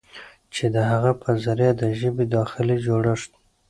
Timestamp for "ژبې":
1.99-2.25